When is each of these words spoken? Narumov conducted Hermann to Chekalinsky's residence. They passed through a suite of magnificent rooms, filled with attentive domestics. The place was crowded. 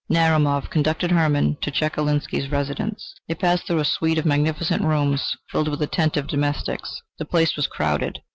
Narumov 0.11 0.71
conducted 0.71 1.11
Hermann 1.11 1.57
to 1.61 1.69
Chekalinsky's 1.69 2.49
residence. 2.49 3.13
They 3.27 3.35
passed 3.35 3.67
through 3.67 3.77
a 3.81 3.85
suite 3.85 4.17
of 4.17 4.25
magnificent 4.25 4.81
rooms, 4.81 5.35
filled 5.51 5.67
with 5.67 5.79
attentive 5.79 6.25
domestics. 6.25 7.03
The 7.19 7.25
place 7.25 7.55
was 7.55 7.67
crowded. 7.67 8.23